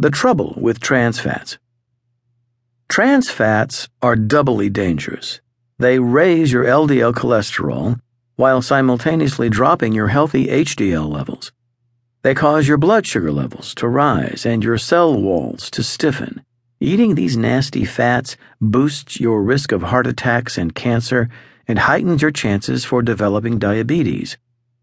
The 0.00 0.10
trouble 0.10 0.54
with 0.56 0.78
trans 0.78 1.18
fats. 1.18 1.58
Trans 2.88 3.30
fats 3.30 3.88
are 4.00 4.14
doubly 4.14 4.70
dangerous. 4.70 5.40
They 5.80 5.98
raise 5.98 6.52
your 6.52 6.64
LDL 6.64 7.14
cholesterol 7.14 7.98
while 8.36 8.62
simultaneously 8.62 9.50
dropping 9.50 9.94
your 9.94 10.06
healthy 10.06 10.46
HDL 10.46 11.12
levels. 11.12 11.50
They 12.22 12.32
cause 12.32 12.68
your 12.68 12.78
blood 12.78 13.08
sugar 13.08 13.32
levels 13.32 13.74
to 13.74 13.88
rise 13.88 14.46
and 14.46 14.62
your 14.62 14.78
cell 14.78 15.20
walls 15.20 15.68
to 15.70 15.82
stiffen. 15.82 16.44
Eating 16.78 17.16
these 17.16 17.36
nasty 17.36 17.84
fats 17.84 18.36
boosts 18.60 19.18
your 19.18 19.42
risk 19.42 19.72
of 19.72 19.82
heart 19.82 20.06
attacks 20.06 20.56
and 20.56 20.76
cancer 20.76 21.28
and 21.66 21.80
heightens 21.80 22.22
your 22.22 22.30
chances 22.30 22.84
for 22.84 23.02
developing 23.02 23.58
diabetes. 23.58 24.38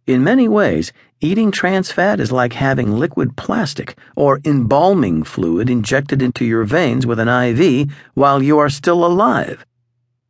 In 0.07 0.23
many 0.23 0.47
ways, 0.47 0.93
eating 1.19 1.49
trans 1.49 1.91
fat 1.91 2.19
is 2.19 2.31
like 2.31 2.53
having 2.53 2.91
liquid 2.91 3.35
plastic 3.35 3.97
or 4.15 4.39
embalming 4.45 5.23
fluid 5.23 5.67
injected 5.67 6.21
into 6.21 6.45
your 6.45 6.63
veins 6.63 7.07
with 7.07 7.17
an 7.17 7.27
IV 7.27 7.91
while 8.13 8.43
you 8.43 8.59
are 8.59 8.69
still 8.69 9.03
alive. 9.03 9.65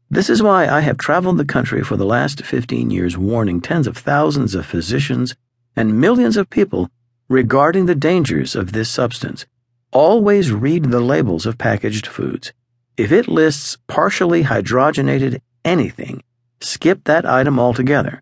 This 0.10 0.30
is 0.30 0.42
why 0.42 0.66
I 0.66 0.80
have 0.80 0.98
traveled 0.98 1.38
the 1.38 1.44
country 1.44 1.84
for 1.84 1.98
the 1.98 2.06
last 2.06 2.46
15 2.46 2.90
years 2.90 3.18
warning 3.18 3.60
tens 3.60 3.86
of 3.86 3.98
thousands 3.98 4.56
of 4.56 4.66
physicians 4.66 5.36
and 5.76 6.00
millions 6.00 6.38
of 6.38 6.50
people 6.50 6.90
regarding 7.28 7.86
the 7.86 7.96
dangers 7.96 8.56
of 8.56 8.72
this 8.72 8.90
substance. 8.90 9.46
Always 9.92 10.54
read 10.54 10.86
the 10.86 11.02
labels 11.02 11.46
of 11.46 11.58
packaged 11.58 12.08
foods. 12.08 12.54
If 12.96 13.12
it 13.12 13.28
lists 13.28 13.78
partially 13.88 14.44
hydrogenated 14.44 15.42
anything, 15.66 16.24
skip 16.62 17.04
that 17.04 17.26
item 17.26 17.60
altogether. 17.60 18.22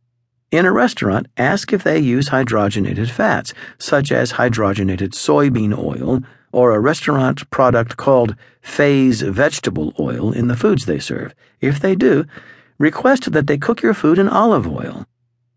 In 0.54 0.68
a 0.68 0.72
restaurant, 0.72 1.26
ask 1.36 1.74
if 1.74 1.84
they 1.84 1.98
use 1.98 2.30
hydrogenated 2.30 3.10
fats, 3.10 3.56
such 3.80 4.12
as 4.12 4.34
hydrogenated 4.34 5.14
soybean 5.14 5.76
oil 5.76 6.22
or 6.52 6.76
a 6.76 6.80
restaurant 6.80 7.50
product 7.50 7.98
called 7.98 8.36
Phase 8.62 9.24
vegetable 9.24 9.96
oil 10.00 10.32
in 10.32 10.50
the 10.50 10.56
foods 10.56 10.86
they 10.86 11.00
serve. 11.00 11.34
If 11.60 11.80
they 11.80 11.96
do, 11.96 12.26
request 12.78 13.32
that 13.32 13.48
they 13.48 13.58
cook 13.58 13.82
your 13.82 13.96
food 13.96 14.20
in 14.20 14.30
olive 14.30 14.68
oil. 14.68 15.08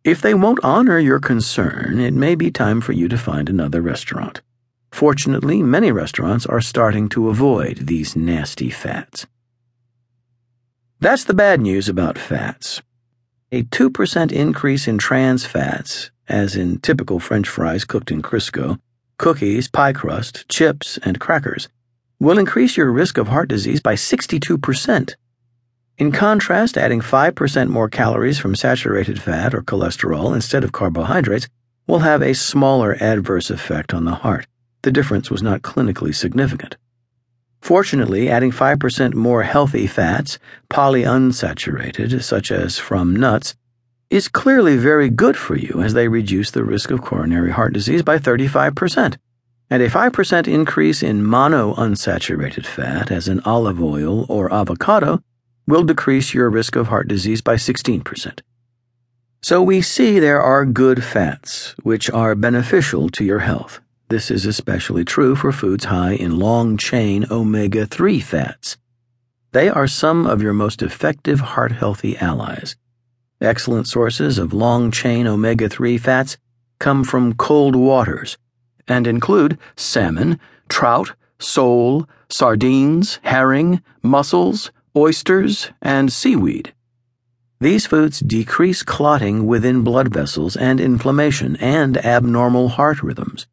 If 0.02 0.22
they 0.22 0.33
won't 0.33 0.64
honor 0.64 0.98
your 0.98 1.20
concern, 1.20 2.00
it 2.00 2.14
may 2.14 2.34
be 2.34 2.50
time 2.50 2.80
for 2.80 2.92
you 2.92 3.06
to 3.08 3.19
find 3.19 3.50
another 3.50 3.83
restaurant. 3.83 4.41
Fortunately, 4.91 5.62
many 5.62 5.92
restaurants 5.92 6.47
are 6.47 6.62
starting 6.62 7.11
to 7.11 7.28
avoid 7.28 7.86
these 7.86 8.17
nasty 8.17 8.70
fats. 8.70 9.27
That's 11.00 11.24
the 11.24 11.34
bad 11.34 11.61
news 11.61 11.86
about 11.86 12.17
fats. 12.17 12.80
A 13.52 13.62
2% 13.62 14.33
increase 14.33 14.89
in 14.89 14.98
trans 14.98 15.47
fats, 15.47 16.11
as 16.28 16.56
in 16.56 16.80
typical 16.80 17.20
French 17.20 17.48
fries 17.48 17.84
cooked 17.84 18.11
in 18.11 18.20
Crisco, 18.20 18.80
cookies, 19.19 19.69
pie 19.69 19.92
crust, 19.92 20.48
chips, 20.48 20.98
and 21.05 21.20
crackers, 21.20 21.69
will 22.19 22.41
increase 22.41 22.77
your 22.77 22.91
risk 22.91 23.19
of 23.19 23.28
heart 23.28 23.48
disease 23.48 23.80
by 23.80 23.94
62%. 23.94 25.14
In 25.97 26.11
contrast, 26.11 26.77
adding 26.77 27.00
5% 27.00 27.69
more 27.69 27.89
calories 27.89 28.41
from 28.41 28.56
saturated 28.56 29.22
fat 29.22 29.55
or 29.55 29.62
cholesterol 29.62 30.34
instead 30.34 30.64
of 30.64 30.72
carbohydrates 30.72 31.47
will 31.86 32.00
have 32.00 32.22
a 32.22 32.34
smaller 32.34 32.97
adverse 33.00 33.48
effect 33.48 33.94
on 33.94 34.06
the 34.06 34.17
heart. 34.17 34.48
The 34.83 34.91
difference 34.91 35.30
was 35.30 35.42
not 35.42 35.62
clinically 35.62 36.12
significant. 36.12 36.77
Fortunately, 37.67 38.28
adding 38.28 38.53
5% 38.53 39.14
more 39.14 39.42
healthy 39.42 39.89
fats, 39.89 40.39
polyunsaturated, 40.70 42.23
such 42.23 42.53
as 42.53 42.78
from 42.78 43.17
nuts, 43.17 43.56
is 44.08 44.28
clearly 44.28 44.77
very 44.77 45.11
good 45.11 45.36
for 45.36 45.56
you 45.56 45.83
as 45.83 45.92
they 45.92 46.06
reduce 46.06 46.53
the 46.53 46.62
risk 46.62 46.92
of 46.92 47.03
coronary 47.03 47.50
heart 47.50 47.73
disease 47.73 48.05
by 48.05 48.19
35%. 48.19 49.17
And 49.69 49.83
a 49.83 49.91
5% 49.91 50.47
increase 50.47 51.03
in 51.03 51.23
monounsaturated 51.23 52.67
fat, 52.67 53.11
as 53.11 53.27
in 53.27 53.41
olive 53.41 53.83
oil 53.83 54.27
or 54.28 54.55
avocado, 54.55 55.20
will 55.67 55.83
decrease 55.83 56.33
your 56.33 56.48
risk 56.48 56.77
of 56.77 56.86
heart 56.86 57.08
disease 57.08 57.41
by 57.41 57.56
16%. 57.56 58.42
So 59.42 59.61
we 59.61 59.83
see 59.83 60.20
there 60.20 60.40
are 60.40 60.64
good 60.64 61.02
fats, 61.02 61.74
which 61.83 62.08
are 62.11 62.36
beneficial 62.36 63.08
to 63.08 63.24
your 63.24 63.40
health. 63.40 63.80
This 64.08 64.30
is 64.30 64.46
especially 64.46 65.05
true 65.05 65.34
for 65.34 65.50
foods 65.50 65.86
high 65.86 66.12
in 66.12 66.39
long 66.39 66.77
chain 66.77 67.27
omega 67.28 67.86
3 67.86 68.20
fats. 68.20 68.77
They 69.50 69.68
are 69.68 69.89
some 69.89 70.27
of 70.27 70.40
your 70.40 70.52
most 70.52 70.80
effective 70.80 71.40
heart 71.40 71.72
healthy 71.72 72.16
allies. 72.18 72.77
Excellent 73.40 73.89
sources 73.89 74.39
of 74.39 74.52
long 74.52 74.92
chain 74.92 75.27
omega 75.27 75.68
3 75.68 75.98
fats 75.98 76.39
come 76.78 77.02
from 77.02 77.34
cold 77.34 77.74
waters 77.74 78.39
and 78.86 79.08
include 79.08 79.58
salmon, 79.74 80.39
trout, 80.68 81.14
sole, 81.40 82.08
sardines, 82.28 83.18
herring, 83.24 83.83
mussels, 84.02 84.70
oysters, 84.96 85.72
and 85.83 86.12
seaweed. 86.12 86.72
These 87.58 87.86
foods 87.86 88.20
decrease 88.20 88.84
clotting 88.84 89.46
within 89.46 89.83
blood 89.83 90.14
vessels 90.14 90.55
and 90.56 90.80
inflammation 90.80 91.56
and 91.56 91.96
abnormal 91.98 92.68
heart 92.68 93.02
rhythms. 93.02 93.48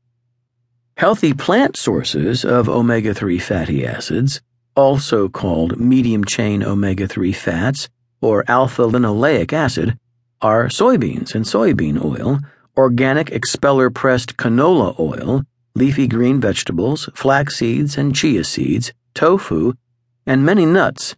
Healthy 0.96 1.34
plant 1.34 1.76
sources 1.76 2.46
of 2.46 2.70
omega 2.70 3.16
3 3.16 3.40
fatty 3.40 3.86
acids, 3.86 4.42
also 4.76 5.28
called 5.28 5.80
medium 5.80 6.24
chain 6.24 6.64
omega 6.64 7.08
3 7.08 7.34
fats 7.34 7.90
or 8.22 8.46
alpha 8.48 8.84
linoleic 8.84 9.52
acid, 9.52 9.98
are 10.40 10.68
soybeans 10.68 11.34
and 11.34 11.46
soybean 11.46 12.04
oil, 12.04 12.40
organic 12.78 13.32
expeller 13.32 13.90
pressed 13.90 14.38
canola 14.38 14.98
oil, 15.00 15.44
leafy 15.74 16.08
green 16.08 16.40
vegetables, 16.40 17.10
flax 17.16 17.58
seeds 17.58 17.98
and 17.98 18.16
chia 18.16 18.44
seeds, 18.44 18.94
tofu, 19.16 19.74
and 20.28 20.46
many 20.46 20.66
nuts. 20.66 21.16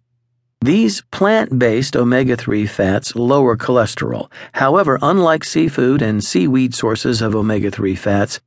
These 0.62 1.04
plant 1.12 1.60
based 1.60 1.98
omega 1.98 2.38
3 2.38 2.66
fats 2.66 3.14
lower 3.14 3.58
cholesterol. 3.58 4.32
However, 4.54 4.98
unlike 5.02 5.44
seafood 5.44 6.02
and 6.02 6.24
seaweed 6.24 6.74
sources 6.74 7.22
of 7.22 7.36
omega 7.36 7.70
3 7.70 7.94
fats, 7.94 8.40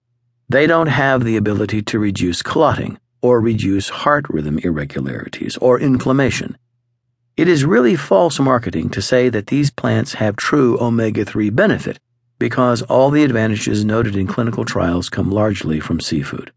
they 0.49 0.67
don't 0.67 0.87
have 0.87 1.25
the 1.25 1.37
ability 1.37 1.83
to 1.83 1.99
reduce 1.99 2.41
clotting 2.43 2.99
or 3.21 3.41
reduce 3.41 3.91
heart 3.91 4.25
rhythm 4.31 4.59
irregularities 4.61 5.57
or 5.59 5.79
inflammation. 5.79 6.57
It 7.37 7.49
is 7.49 7.65
really 7.65 7.97
false 7.97 8.41
marketing 8.41 8.89
to 8.91 9.03
say 9.03 9.29
that 9.29 9.49
these 9.49 9.71
plants 9.71 10.15
have 10.15 10.37
true 10.37 10.81
omega 10.81 11.25
3 11.25 11.51
benefit 11.51 11.99
because 12.39 12.83
all 12.83 13.11
the 13.11 13.25
advantages 13.25 13.85
noted 13.85 14.17
in 14.17 14.27
clinical 14.27 14.65
trials 14.65 15.09
come 15.09 15.31
largely 15.31 15.81
from 15.81 16.01
seafood. 16.01 16.53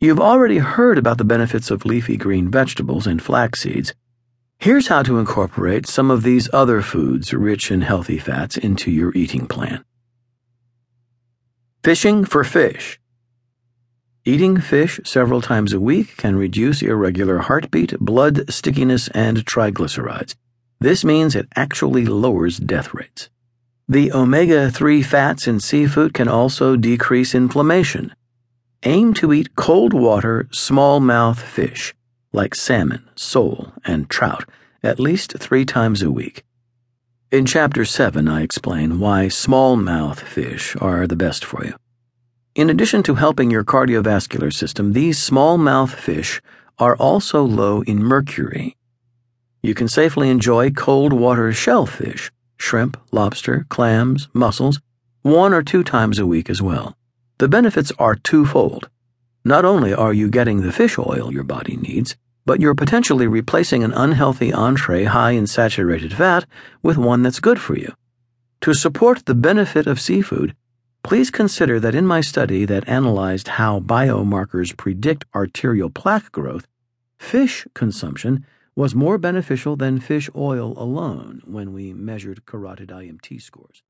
You've 0.00 0.20
already 0.20 0.58
heard 0.58 0.98
about 0.98 1.18
the 1.18 1.24
benefits 1.24 1.70
of 1.70 1.84
leafy 1.84 2.16
green 2.16 2.50
vegetables 2.50 3.06
and 3.06 3.22
flax 3.22 3.60
seeds. 3.60 3.94
Here's 4.58 4.88
how 4.88 5.02
to 5.04 5.18
incorporate 5.18 5.86
some 5.86 6.10
of 6.10 6.22
these 6.22 6.48
other 6.52 6.82
foods 6.82 7.32
rich 7.32 7.70
in 7.70 7.82
healthy 7.82 8.18
fats 8.18 8.56
into 8.56 8.90
your 8.90 9.14
eating 9.14 9.46
plan. 9.46 9.84
Fishing 11.82 12.24
for 12.24 12.44
fish. 12.44 12.98
Eating 14.26 14.58
fish 14.58 15.00
several 15.04 15.42
times 15.42 15.74
a 15.74 15.80
week 15.80 16.16
can 16.16 16.34
reduce 16.34 16.80
irregular 16.80 17.40
heartbeat, 17.40 17.98
blood 18.00 18.50
stickiness, 18.50 19.08
and 19.08 19.44
triglycerides. 19.44 20.34
This 20.80 21.04
means 21.04 21.36
it 21.36 21.46
actually 21.54 22.06
lowers 22.06 22.56
death 22.56 22.94
rates. 22.94 23.28
The 23.86 24.10
omega 24.14 24.70
3 24.70 25.02
fats 25.02 25.46
in 25.46 25.60
seafood 25.60 26.14
can 26.14 26.26
also 26.26 26.74
decrease 26.74 27.34
inflammation. 27.34 28.14
Aim 28.84 29.12
to 29.12 29.30
eat 29.34 29.56
cold 29.56 29.92
water, 29.92 30.48
smallmouth 30.50 31.38
fish, 31.38 31.94
like 32.32 32.54
salmon, 32.54 33.06
sole, 33.14 33.74
and 33.84 34.08
trout, 34.08 34.48
at 34.82 34.98
least 34.98 35.36
three 35.38 35.66
times 35.66 36.02
a 36.02 36.10
week. 36.10 36.44
In 37.30 37.44
Chapter 37.44 37.84
7, 37.84 38.26
I 38.26 38.40
explain 38.40 39.00
why 39.00 39.26
smallmouth 39.26 40.20
fish 40.20 40.76
are 40.80 41.06
the 41.06 41.14
best 41.14 41.44
for 41.44 41.62
you. 41.66 41.74
In 42.54 42.70
addition 42.70 43.02
to 43.02 43.16
helping 43.16 43.50
your 43.50 43.64
cardiovascular 43.64 44.52
system, 44.52 44.92
these 44.92 45.18
smallmouth 45.18 45.90
fish 45.90 46.40
are 46.78 46.96
also 46.96 47.42
low 47.42 47.82
in 47.82 48.00
mercury. 48.00 48.76
You 49.60 49.74
can 49.74 49.88
safely 49.88 50.30
enjoy 50.30 50.70
cold 50.70 51.12
water 51.12 51.52
shellfish, 51.52 52.30
shrimp, 52.56 52.96
lobster, 53.10 53.66
clams, 53.70 54.28
mussels, 54.32 54.80
one 55.22 55.52
or 55.52 55.64
two 55.64 55.82
times 55.82 56.20
a 56.20 56.26
week 56.26 56.48
as 56.48 56.62
well. 56.62 56.96
The 57.38 57.48
benefits 57.48 57.90
are 57.98 58.14
twofold. 58.14 58.88
Not 59.44 59.64
only 59.64 59.92
are 59.92 60.12
you 60.12 60.30
getting 60.30 60.60
the 60.60 60.70
fish 60.70 60.96
oil 60.96 61.32
your 61.32 61.42
body 61.42 61.76
needs, 61.76 62.16
but 62.46 62.60
you're 62.60 62.76
potentially 62.76 63.26
replacing 63.26 63.82
an 63.82 63.92
unhealthy 63.92 64.52
entree 64.52 65.04
high 65.04 65.32
in 65.32 65.48
saturated 65.48 66.14
fat 66.14 66.46
with 66.84 66.98
one 66.98 67.22
that's 67.22 67.40
good 67.40 67.60
for 67.60 67.76
you. 67.76 67.92
To 68.60 68.74
support 68.74 69.26
the 69.26 69.34
benefit 69.34 69.88
of 69.88 70.00
seafood, 70.00 70.54
Please 71.04 71.30
consider 71.30 71.78
that 71.80 71.94
in 71.94 72.06
my 72.06 72.22
study 72.22 72.64
that 72.64 72.88
analyzed 72.88 73.48
how 73.48 73.78
biomarkers 73.78 74.74
predict 74.74 75.26
arterial 75.34 75.90
plaque 75.90 76.32
growth, 76.32 76.66
fish 77.18 77.66
consumption 77.74 78.46
was 78.74 78.94
more 78.94 79.18
beneficial 79.18 79.76
than 79.76 80.00
fish 80.00 80.30
oil 80.34 80.72
alone 80.78 81.42
when 81.44 81.74
we 81.74 81.92
measured 81.92 82.46
carotid 82.46 82.88
IMT 82.88 83.42
scores. 83.42 83.83